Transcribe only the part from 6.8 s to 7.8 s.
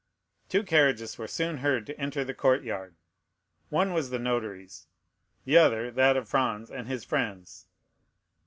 his friends.